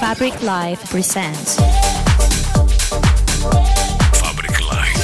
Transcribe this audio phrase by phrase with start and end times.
[0.00, 1.56] Fabric Live presents.
[4.20, 4.96] Fabric Live.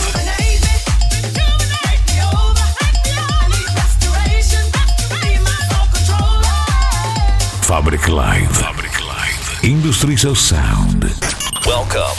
[7.65, 8.57] Fabric Live.
[8.57, 9.65] Fabric Live.
[9.65, 11.05] Industries of Sound.
[11.67, 12.19] Welcome.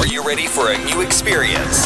[0.00, 1.84] Are you ready for a new experience?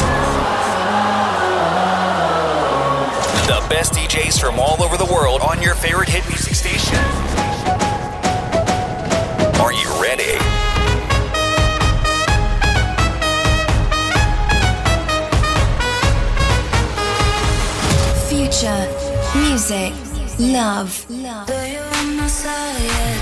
[3.45, 7.26] The best DJs from all over the world on your favorite hit music station.
[18.57, 18.89] Future,
[19.35, 19.93] music,
[20.39, 21.05] love.
[22.25, 23.16] Stai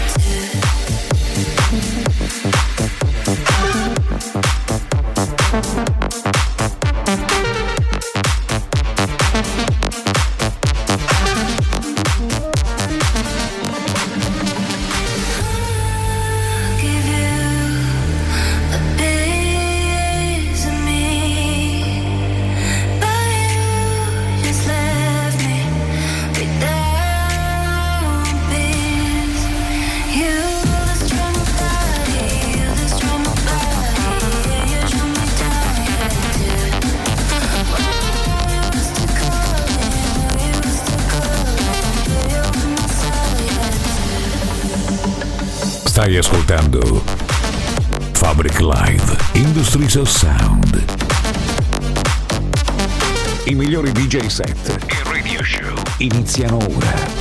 [54.30, 57.15] set e radio show iniziano ora.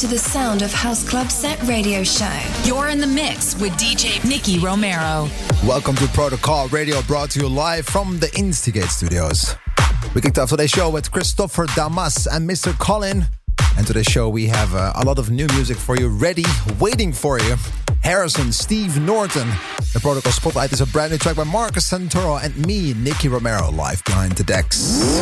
[0.00, 2.40] To the Sound of House Club Set radio show.
[2.64, 5.28] You're in the mix with DJ Nicky Romero.
[5.62, 9.56] Welcome to Protocol Radio, brought to you live from the Instigate studios.
[10.14, 12.72] We kicked off today's show with Christopher Damas and Mr.
[12.78, 13.26] Colin.
[13.76, 16.46] And today's show, we have uh, a lot of new music for you ready,
[16.78, 17.56] waiting for you.
[18.02, 19.48] Harrison, Steve Norton.
[19.92, 23.70] The Protocol Spotlight is a brand new track by Marcus Santoro and me, Nicky Romero,
[23.70, 25.20] live behind the decks.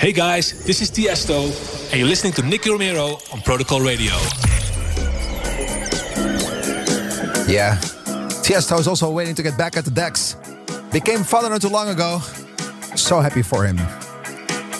[0.00, 1.50] Hey guys, this is Tiesto,
[1.90, 4.12] and you're listening to Nicky Romero on Protocol Radio.
[7.48, 7.76] Yeah,
[8.44, 10.36] Tiesto is also waiting to get back at the decks.
[10.92, 12.20] Became father not too long ago.
[12.94, 13.76] So happy for him.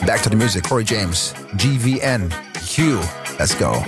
[0.07, 2.33] Back to the music, Corey James, GVN,
[2.63, 3.01] Hugh.
[3.39, 3.85] Let's go.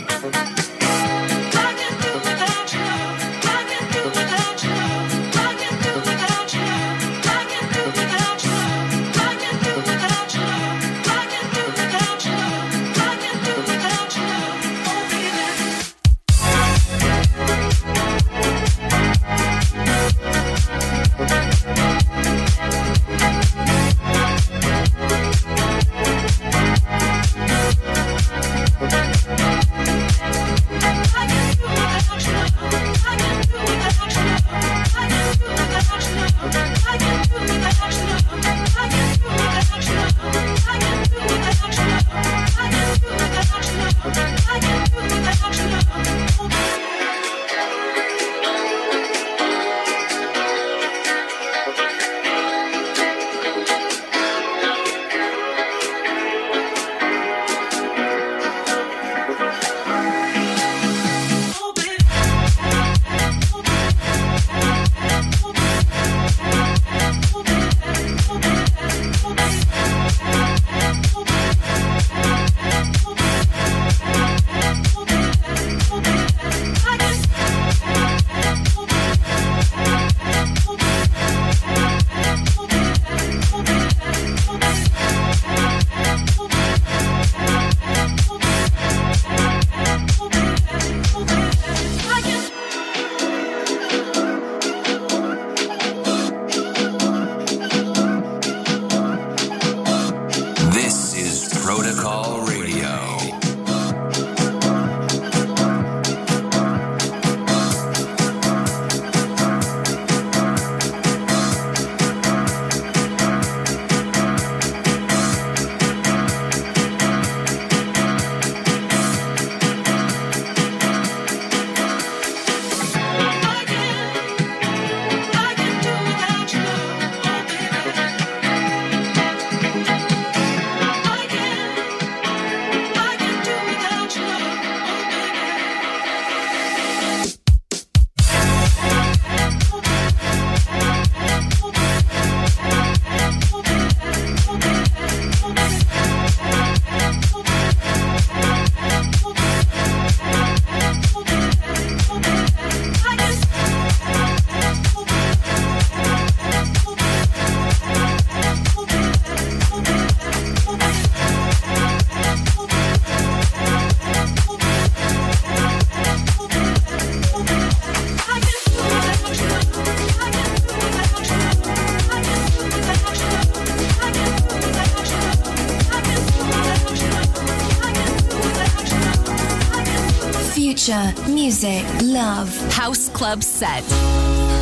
[181.62, 183.84] music, love, house club set.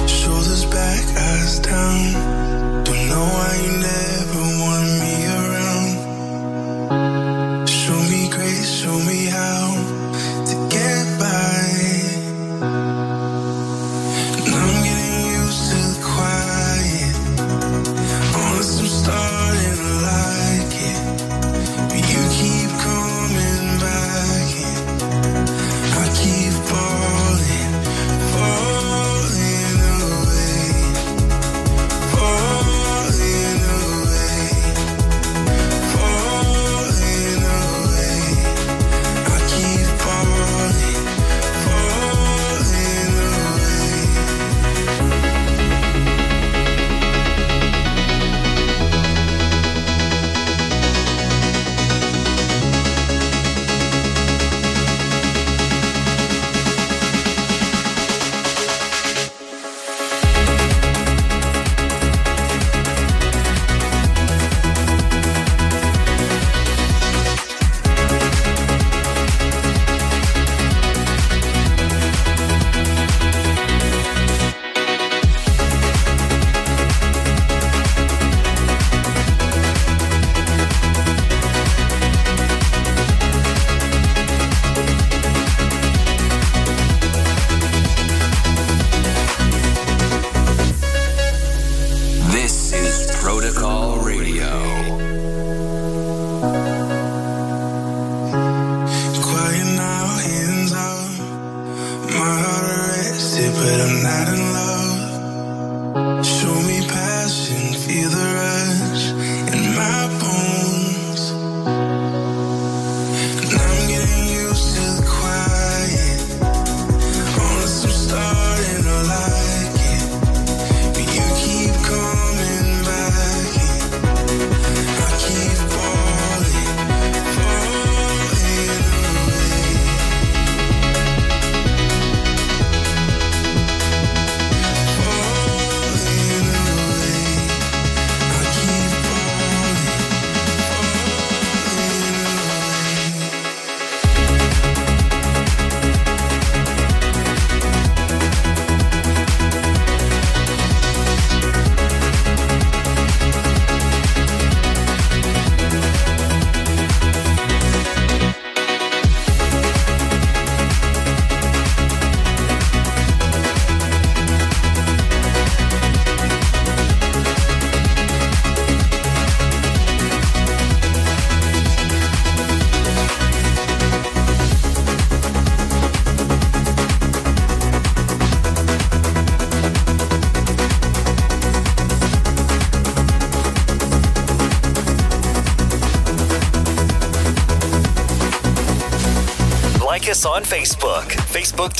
[0.08, 2.84] Shoulders back, eyes down.
[2.84, 4.19] Don't know why you never.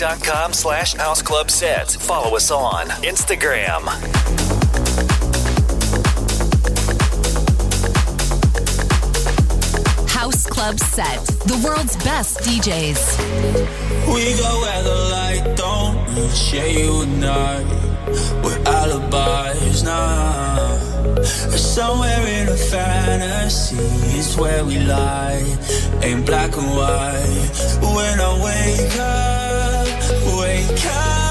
[0.00, 1.95] Facebook.com slash House Club Sets.
[1.95, 3.83] Follow us on Instagram.
[10.09, 13.19] House Club Set, the world's best DJs.
[14.07, 17.66] We go where the light don't share you and night.
[18.42, 20.78] We're alibis now.
[21.25, 23.76] Somewhere in a fantasy
[24.19, 25.45] is where we lie.
[26.02, 27.50] Ain't black and white.
[27.83, 29.89] When I wake up.
[30.27, 31.29] wake up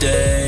[0.00, 0.39] day.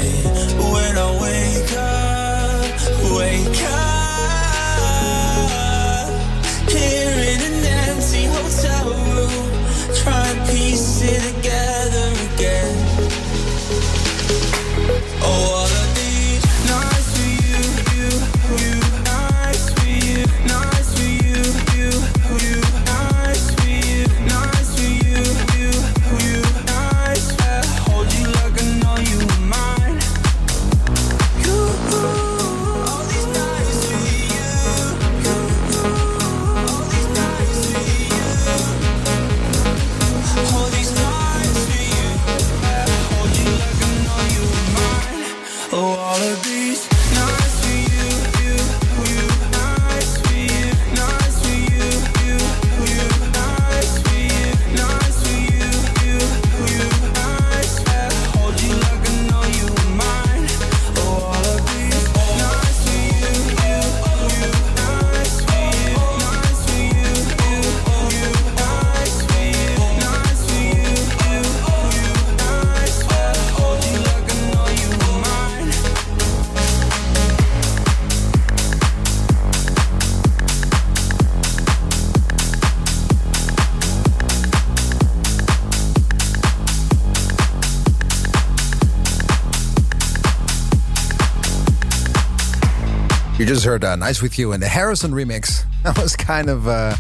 [93.55, 95.65] Just heard uh, Nice With You in the Harrison remix.
[95.85, 96.97] I was kind of uh,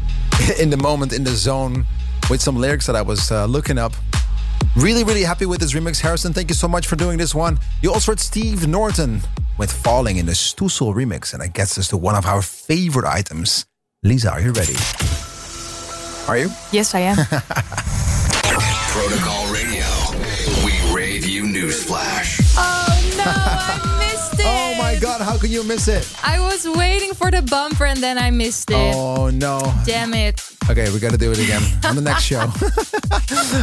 [0.60, 1.84] in the moment, in the zone,
[2.30, 3.94] with some lyrics that I was uh, looking up.
[4.76, 6.00] Really, really happy with this remix.
[6.00, 7.58] Harrison, thank you so much for doing this one.
[7.82, 9.22] You also heard Steve Norton
[9.58, 13.06] with Falling in the Stoessel remix, and that gets us to one of our favorite
[13.06, 13.66] items.
[14.04, 14.76] Lisa, are you ready?
[16.28, 16.48] Are you?
[16.70, 17.16] Yes, I am.
[18.92, 19.84] Protocol Radio.
[20.64, 22.54] We rave you newsflash.
[22.56, 24.07] oh no, I missed it.
[24.50, 26.04] Oh my god, how can you miss it?
[26.24, 28.94] I was waiting for the bumper and then I missed it.
[28.94, 29.60] Oh no.
[29.84, 30.40] Damn it.
[30.70, 32.44] Okay, we got to do it again on the next show.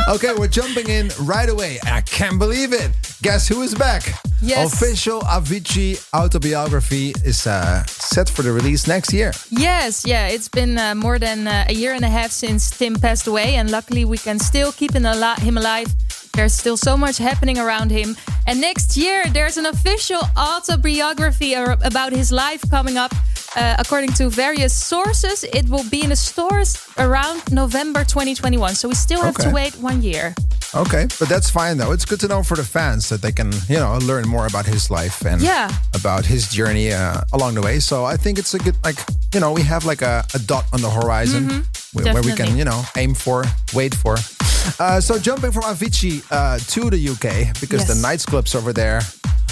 [0.16, 1.80] okay, we're jumping in right away.
[1.86, 2.92] I can't believe it.
[3.22, 4.04] Guess who is back?
[4.42, 4.74] Yes.
[4.74, 9.32] Official Avicii autobiography is uh, set for the release next year.
[9.52, 12.96] Yes, yeah, it's been uh, more than uh, a year and a half since Tim
[12.96, 15.88] passed away, and luckily we can still keep ali- him alive.
[16.36, 18.16] There's still so much happening around him.
[18.46, 23.14] And next year, there's an official autobiography about his life coming up.
[23.56, 28.76] Uh, according to various sources, it will be in the stores around November 2021.
[28.76, 29.48] So we still have Okay.
[29.48, 30.36] to wait one year.
[30.74, 31.94] Okay, but that's fine though.
[31.94, 34.66] It's good to know for the fans that they can, you know, learn more about
[34.66, 35.70] his life and Yeah.
[35.94, 37.80] about his journey uh, along the way.
[37.80, 38.98] So I think it's a good, like,
[39.34, 41.64] you know, we have like a, a dot on the horizon
[41.94, 42.58] where, where we can, Mm-hmm.
[42.58, 44.18] you know, aim for, wait for.
[44.80, 49.02] Uh, so jumping from Avicii uh, to the UK because the nightclubs over there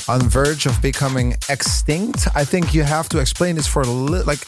[0.07, 2.27] on verge of becoming extinct.
[2.35, 4.39] I think you have to explain this for like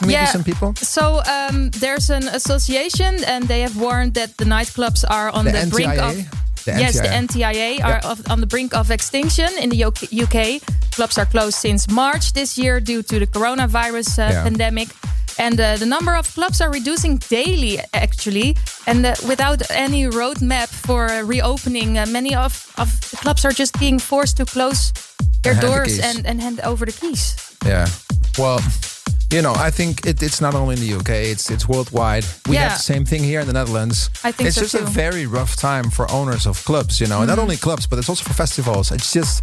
[0.00, 0.74] maybe some people.
[0.76, 5.52] So um, there's an association, and they have warned that the nightclubs are on The
[5.52, 6.14] the, brink of.
[6.64, 10.12] The yes, the NTIA are of, on the brink of extinction in the UK.
[10.12, 10.62] UK.
[10.92, 14.42] Clubs are closed since March this year due to the coronavirus uh, Yeah.
[14.44, 14.88] pandemic.
[15.38, 18.56] And uh, the number of clubs are reducing daily, actually.
[18.86, 23.52] And uh, without any roadmap for uh, reopening, uh, many of, of the clubs are
[23.52, 24.92] just being forced to close
[25.42, 27.56] their hand the doors and, and hand over the keys.
[27.64, 27.86] Yeah.
[28.38, 28.60] Well,
[29.32, 32.24] you know, I think it, it's not only in the UK; it's it's worldwide.
[32.48, 32.68] We Yeah.
[32.68, 34.10] have the same thing here in the Netherlands.
[34.24, 37.00] I think it's so just a very rough time for owners of clubs.
[37.00, 37.42] You know, and not Mhm.
[37.42, 38.90] only clubs, but it's also for festivals.
[38.92, 39.42] It's just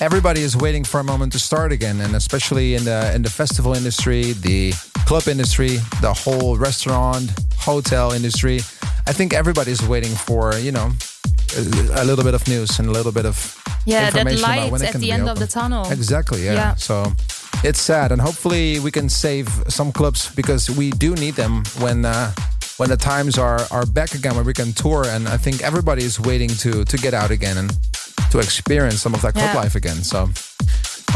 [0.00, 3.30] everybody is waiting for a moment to start again, and especially in the in the
[3.30, 4.72] festival industry, the
[5.06, 8.60] club industry, the whole restaurant, hotel industry.
[9.06, 10.92] I think everybody is waiting for you know.
[11.56, 13.36] A, a little bit of news and a little bit of
[13.86, 15.84] Yeah, that light at the end of the tunnel.
[15.90, 16.44] Exactly.
[16.46, 16.54] Yeah.
[16.54, 16.74] Yeah.
[16.76, 17.12] So
[17.62, 22.04] it's sad, and hopefully we can save some clubs because we do need them when
[22.04, 22.32] uh,
[22.78, 25.04] when the times are are back again, where we can tour.
[25.06, 27.70] And I think everybody is waiting to to get out again and
[28.30, 29.60] to experience some of that club Yeah.
[29.62, 30.02] life again.
[30.04, 30.28] So.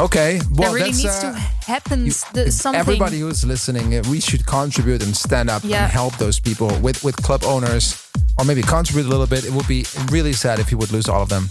[0.00, 2.78] Okay, well, there really that's, needs uh, to happen the, something.
[2.78, 5.83] Everybody who's listening, uh, we should contribute and stand up Yeah.
[5.83, 7.97] and help those people with, with club owners,
[8.38, 9.45] or maybe contribute a little bit.
[9.45, 11.50] It would be really sad if you would lose all of them.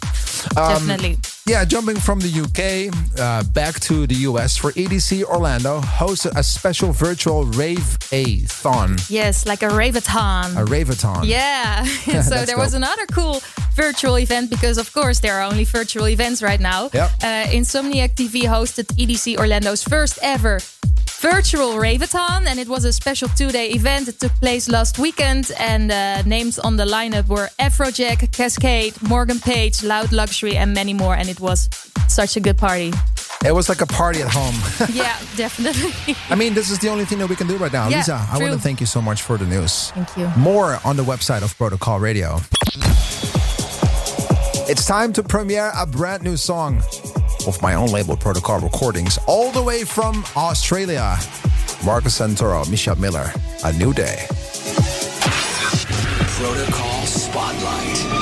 [0.55, 1.17] Um, Definitely.
[1.47, 6.43] Yeah, jumping from the UK uh, back to the US for EDC Orlando hosted a
[6.43, 10.57] special virtual rave a thon, Yes, like a raveathon.
[10.57, 11.25] a raveathon.
[11.25, 11.83] Yeah.
[12.21, 13.41] so there was another cool
[13.75, 16.89] virtual event because, of course, there are only virtual events right now.
[16.93, 17.09] Yep.
[17.23, 20.59] Uh, Insomniac TV hosted EDC Orlando's first ever
[21.09, 24.05] virtual Raveathon, and it was a special two-day event.
[24.05, 29.39] that took place last weekend, and uh, names on the lineup were Afrojack, Kaskade, Morgan
[29.39, 31.15] Page, Loud Luxury, and many more.
[31.15, 31.69] And it was
[32.07, 32.91] such a good party.
[33.45, 34.55] It was like a party at home.
[34.93, 36.15] yeah, definitely.
[36.29, 37.87] I mean, this is the only thing that we can do right now.
[37.87, 39.91] Yeah, Lisa, I want to thank you so much for the news.
[39.91, 40.27] Thank you.
[40.37, 42.39] More on the website of Protocol Radio.
[44.69, 46.81] It's time to premiere a brand new song
[47.47, 51.17] of my own label, Protocol Recordings, all the way from Australia.
[51.85, 53.31] Marcus Santoro, Michelle Miller,
[53.63, 54.25] A New Day.
[56.37, 58.16] Protocol Spotlight.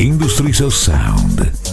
[0.00, 1.65] Industries Sound.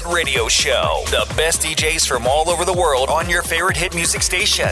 [0.00, 1.02] Club radio show.
[1.06, 4.68] The best DJs from all over the world on your favorite hit music station.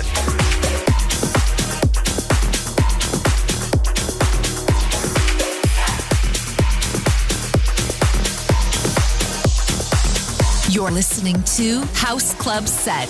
[10.71, 13.09] You're listening to House Club Set.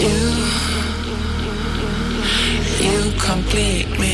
[0.00, 0.40] You,
[3.20, 4.09] complete me,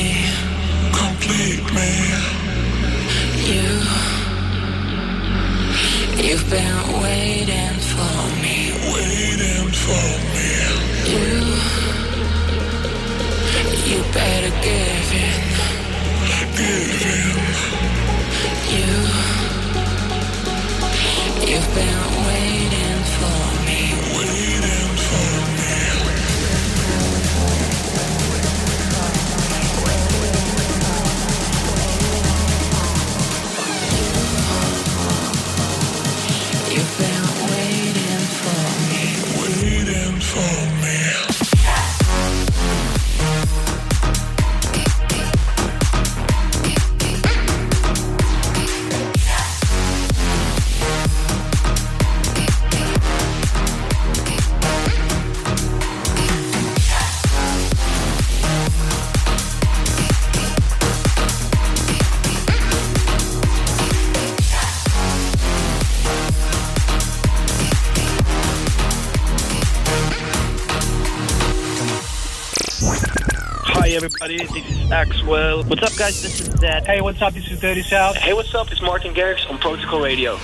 [74.27, 74.61] everybody.
[74.61, 75.69] This is Axwell.
[75.69, 76.23] What's up, guys?
[76.23, 76.87] This is Zedd.
[76.87, 77.35] Hey, what's up?
[77.35, 78.17] This is Dirty South.
[78.17, 78.71] Hey, what's up?
[78.73, 80.37] It's Martin Garrix on Protocol Radio.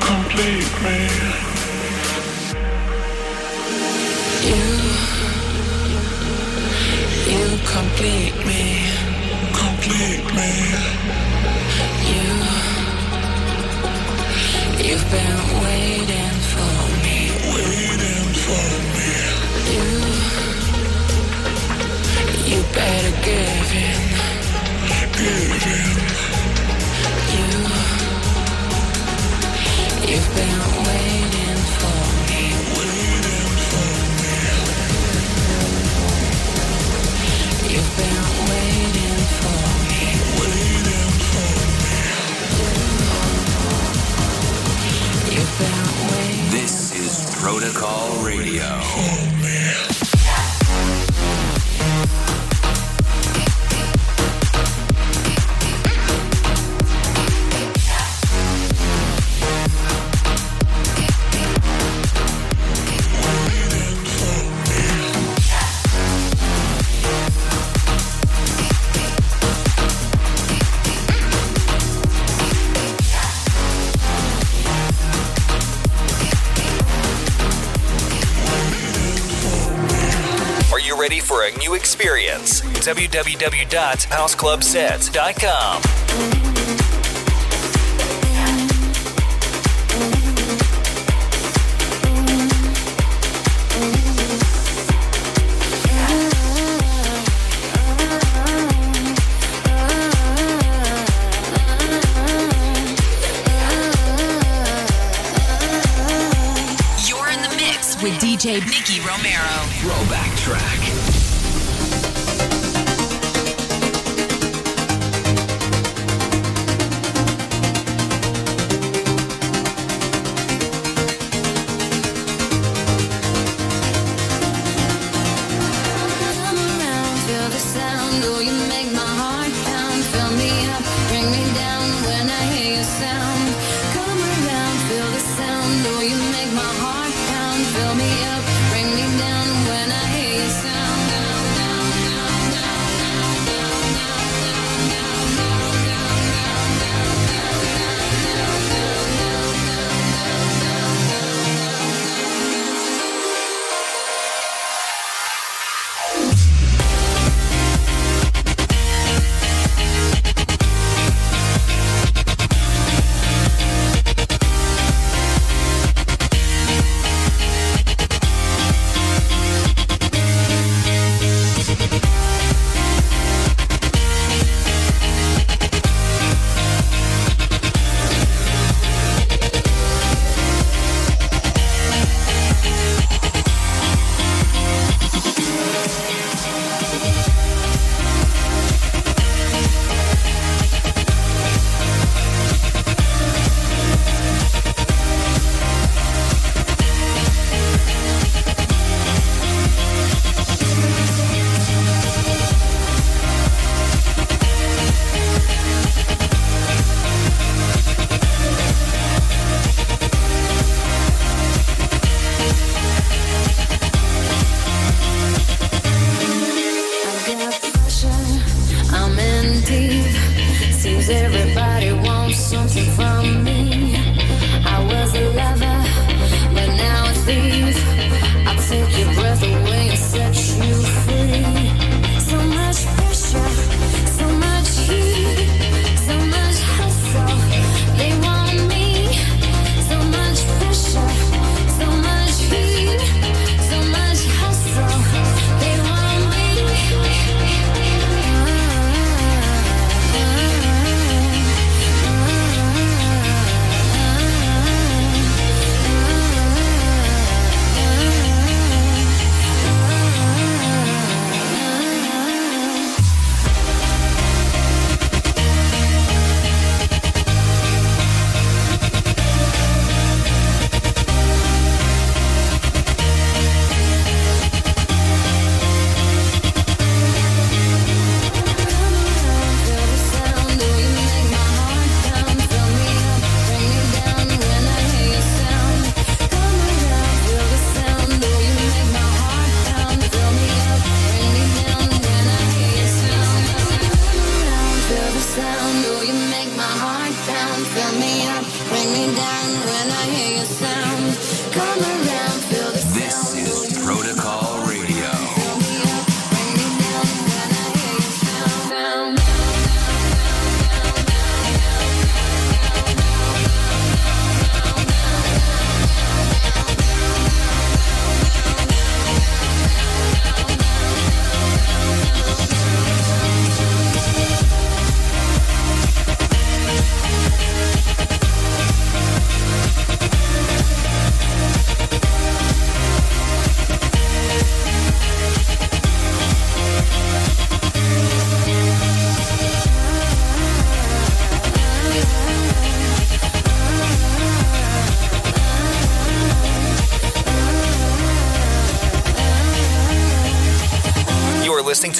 [0.00, 1.10] Complete, man.
[4.44, 4.56] You,
[7.32, 8.33] you complete.
[8.33, 8.33] Complete
[47.44, 49.33] Protocol Radio.
[82.84, 85.80] www.houseclubsets.com.
[107.08, 109.64] You're in the mix with DJ Nicky Romero.
[109.80, 110.83] Throwback track.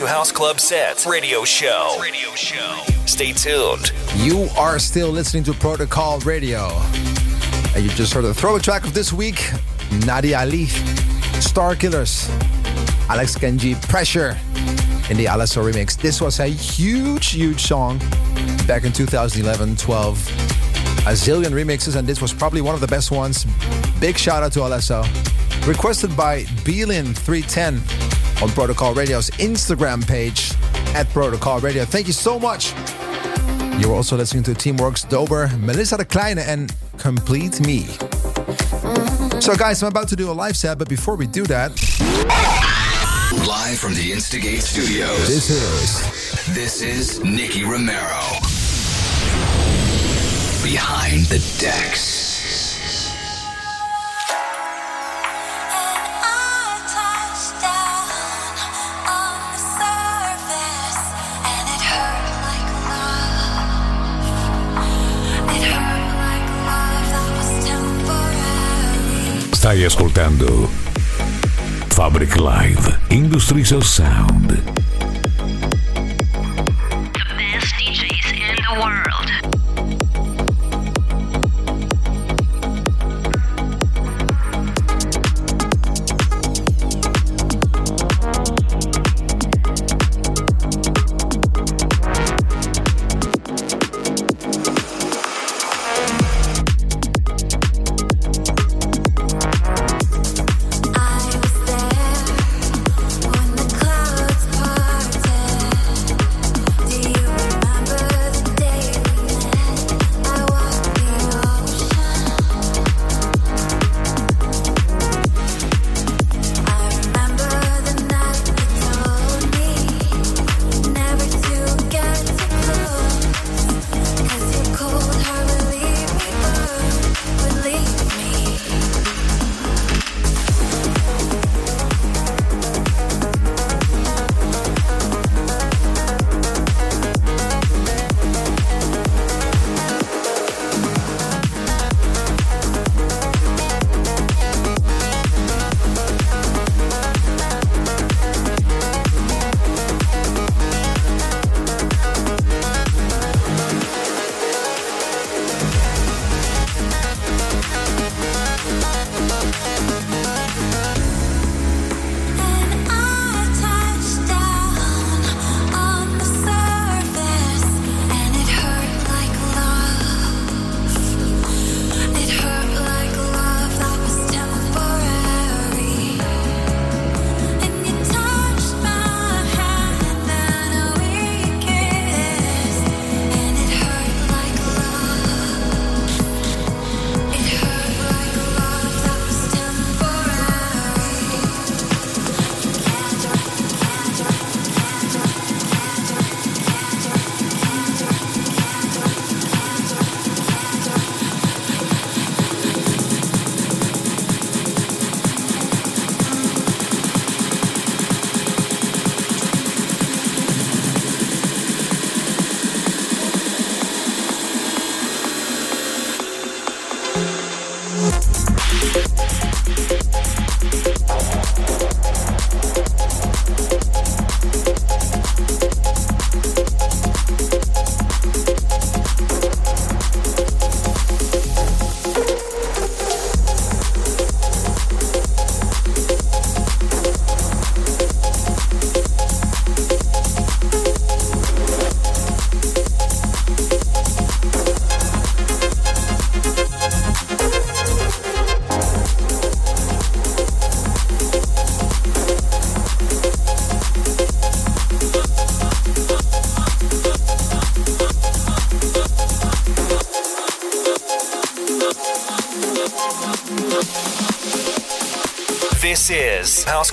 [0.04, 1.96] To House Club Sets Radio Show.
[1.98, 2.82] Radio Show.
[3.06, 3.90] Stay tuned.
[4.16, 6.68] You are still listening to Protocol Radio.
[7.74, 9.50] And you just heard the throwback track of this week
[10.04, 10.66] Nadia Ali,
[11.40, 12.28] Starkillers,
[13.08, 14.36] Alex Kenji, Pressure
[15.08, 15.96] in the Alesso remix.
[15.96, 17.98] This was a huge, huge song
[18.66, 20.18] back in 2011 12.
[21.06, 23.46] A zillion remixes, and this was probably one of the best ones.
[24.00, 25.02] Big shout out to Alesso.
[25.66, 28.13] Requested by Beelin310
[28.44, 30.52] on Protocol Radio's Instagram page
[30.94, 31.86] at Protocol Radio.
[31.86, 32.74] Thank you so much.
[33.80, 37.86] You are also listening to Teamworx Dober, Melissa de Kleine, and Complete Me.
[39.40, 41.70] So, guys, I'm about to do a live set, but before we do that,
[43.48, 45.26] Live from the Instigate Studios.
[45.26, 48.20] this is This is Nicky Romero.
[50.62, 52.23] Behind the decks.
[69.74, 70.70] Stai ascoltando
[71.88, 74.62] Fabric Live Industries of Sound.
[77.36, 79.03] best DJs in the world.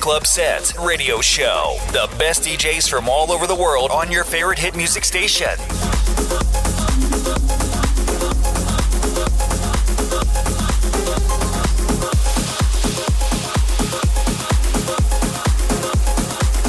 [0.02, 1.78] Club sets, Radio Show.
[1.92, 5.56] The best DJs from all over the world on your favorite hit music station.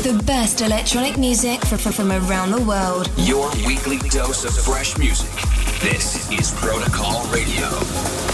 [0.03, 3.11] The best electronic music from, around the world.
[3.16, 5.31] Your weekly dose of fresh music.
[5.81, 8.32] This is Protocol Radio.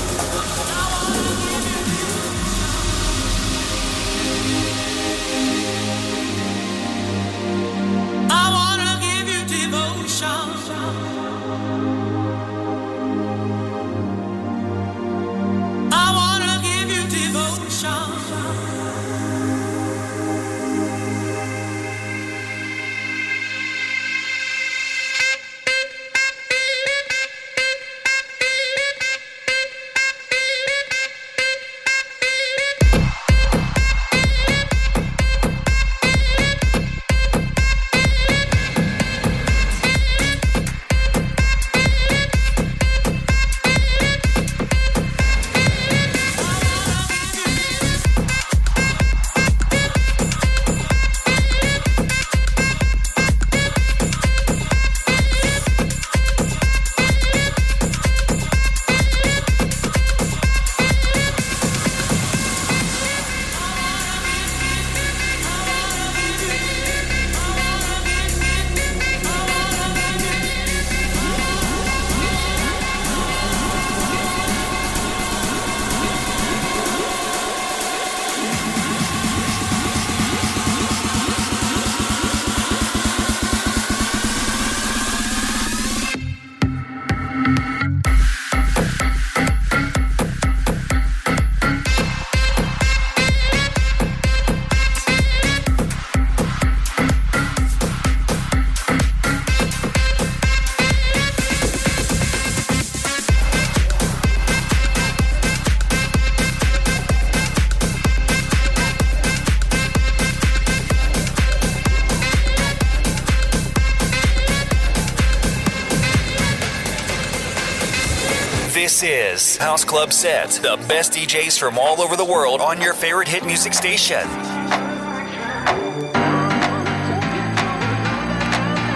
[119.56, 123.44] House Club Set, the best DJs from all over the world on your favorite hit
[123.44, 124.28] music station.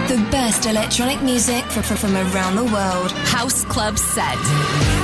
[0.07, 3.11] The best electronic music from around the world.
[3.11, 5.02] House Club Set.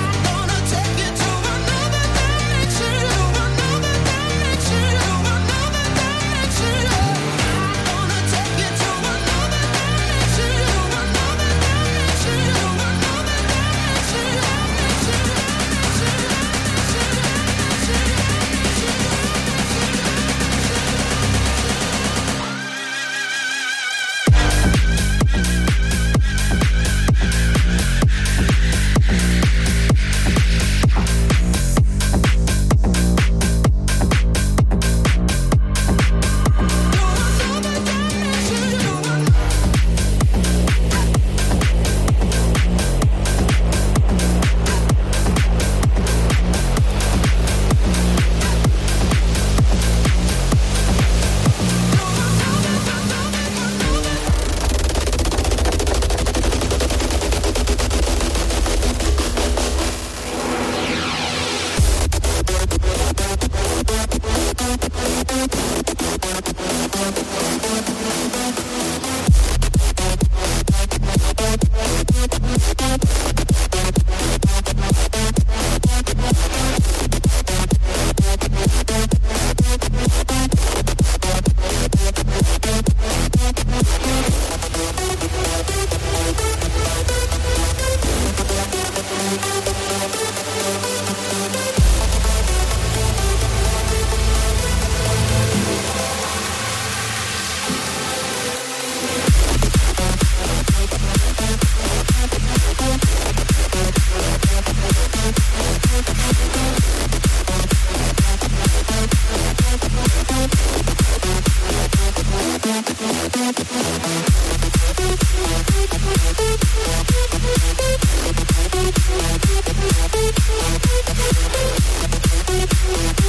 [121.32, 123.29] Thank you.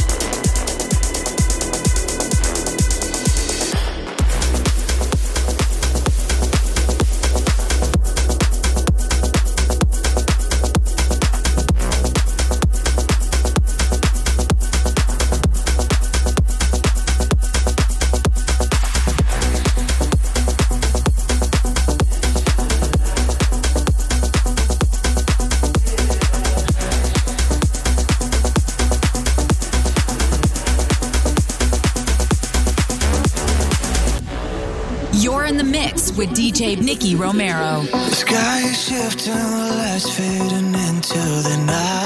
[36.75, 37.81] babe Nicky Romero.
[37.81, 42.00] The sky is shifting, the lights fading into the night.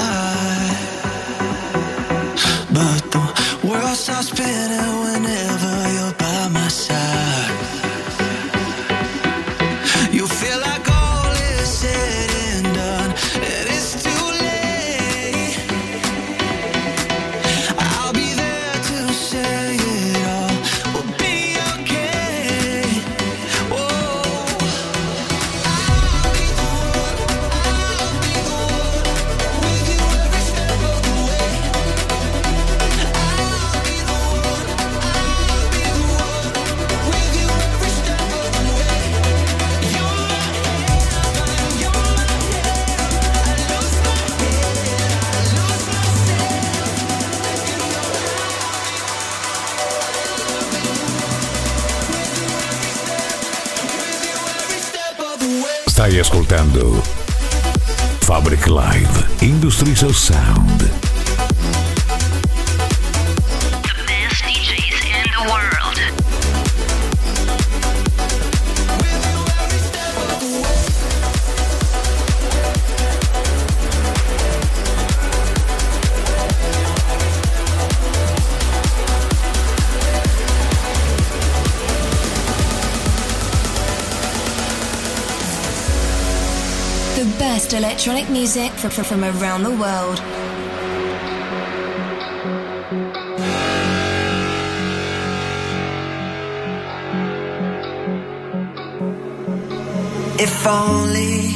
[56.20, 57.02] ascoltando
[58.20, 61.15] Fabric Live Industrial Sound.
[87.66, 90.20] best electronic music from, from around the world.
[100.38, 101.55] If only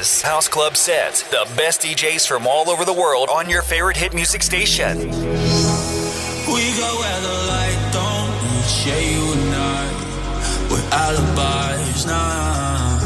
[0.00, 1.24] Is House Club sets.
[1.24, 4.96] the best DJs from all over the world on your favorite hit music station.
[4.96, 9.82] We go where the light don't reach, yeah, you and I.
[10.70, 12.98] We're alibis now.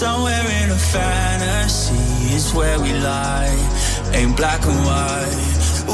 [0.00, 3.52] Somewhere in a fantasy is where we lie.
[4.14, 5.36] Ain't black and white.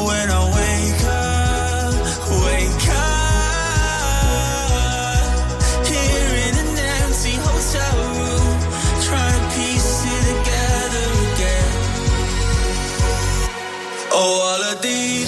[0.06, 1.94] When I wake up,
[2.44, 3.13] wake up.
[14.16, 15.23] Oh, all of these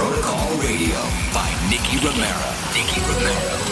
[0.00, 0.96] Protocol Radio
[1.30, 2.48] by Nicky Romero.
[2.72, 3.69] Nicky Romero.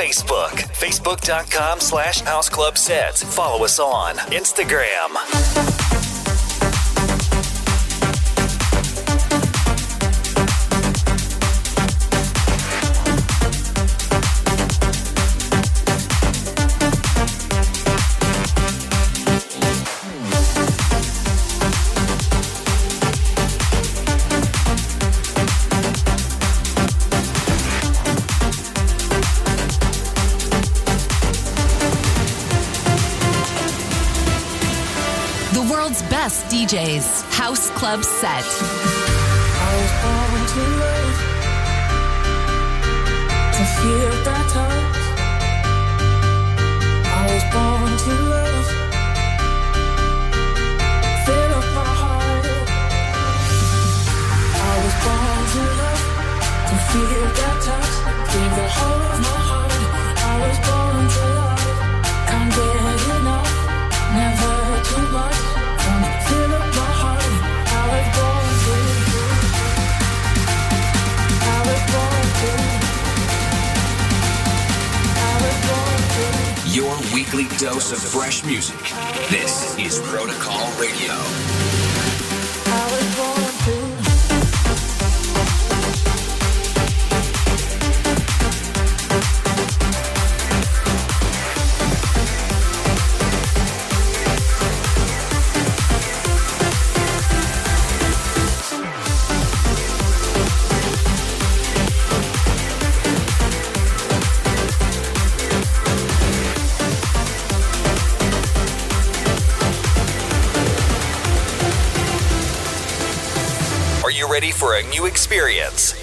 [0.00, 3.18] Facebook, facebook.com slash House Club Set.
[3.18, 5.14] Follow us on Instagram.
[36.70, 38.44] DJ's House Club Set.
[77.60, 78.78] dose of fresh music.
[79.28, 81.49] This is Protocol Radio.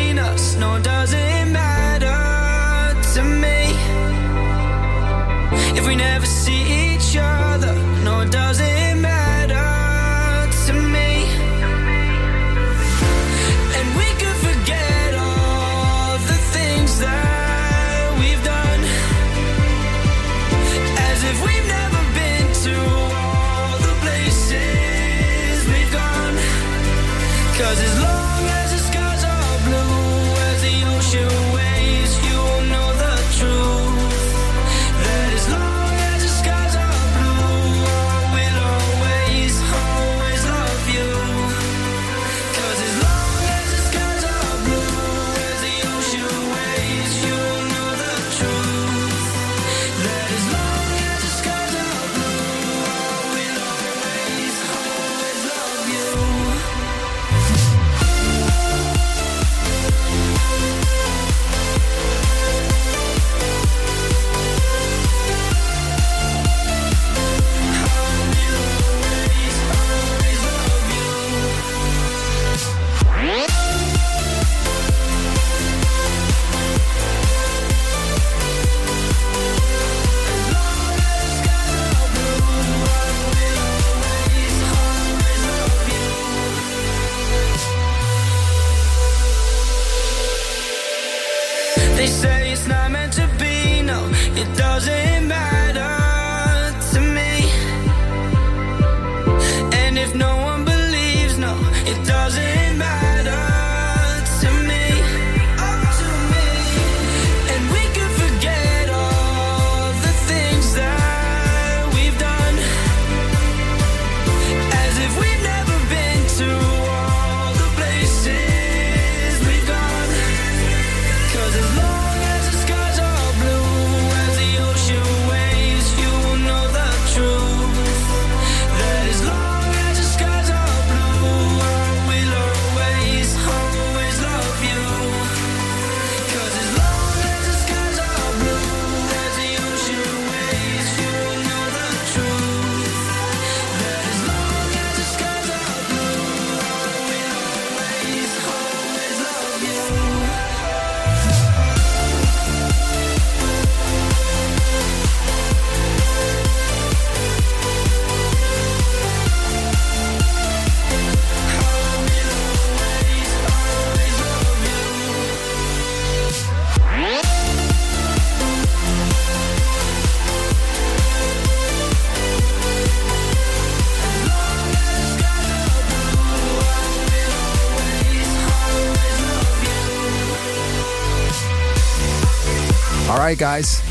[183.35, 183.81] guys.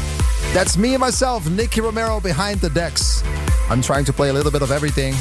[0.52, 3.22] That's me and myself, Nicky Romero, behind the decks.
[3.70, 5.14] I'm trying to play a little bit of everything.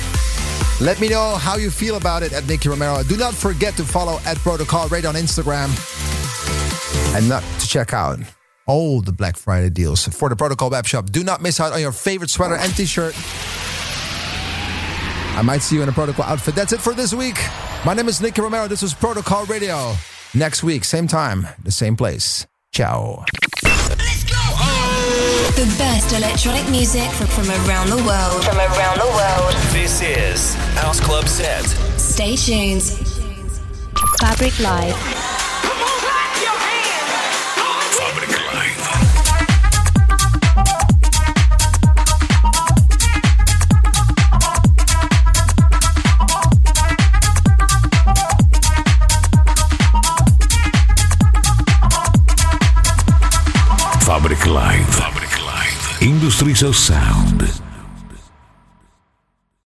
[0.81, 3.03] Let me know how you feel about it at Nicky Romero.
[3.03, 5.69] Do not forget to follow at Protocol Radio on Instagram
[7.15, 8.19] and not to check out
[8.65, 11.09] all the Black Friday deals for the Protocol web shop.
[11.09, 13.13] Do not miss out on your favorite sweater and t shirt.
[15.35, 16.55] I might see you in a Protocol outfit.
[16.55, 17.37] That's it for this week.
[17.85, 18.67] My name is Nicky Romero.
[18.67, 19.93] This was Protocol Radio.
[20.33, 22.45] Next week, same time, the same place.
[22.71, 23.25] Ciao.
[25.55, 28.43] The best electronic music from, from around the world.
[28.43, 29.53] From around the world.
[29.71, 31.63] This is House Club Set.
[31.99, 32.81] Stay tuned.
[34.19, 35.22] Fabric Live.
[56.43, 57.62] Of Sound.